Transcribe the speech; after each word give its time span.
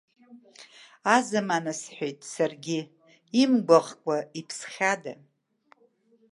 Азамана 1.15 1.73
сҳәеит, 1.81 2.19
саргьы, 2.33 2.79
имгәыӷкәа 3.41 4.17
иԥсхьада. 4.39 5.13